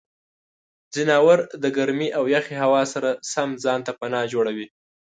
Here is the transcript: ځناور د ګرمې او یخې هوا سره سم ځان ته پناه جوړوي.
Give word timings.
ځناور 0.93 1.39
د 1.63 1.63
ګرمې 1.77 2.09
او 2.17 2.23
یخې 2.35 2.55
هوا 2.63 2.81
سره 2.93 3.09
سم 3.33 3.49
ځان 3.63 3.79
ته 3.87 3.91
پناه 3.99 4.25
جوړوي. 4.33 4.67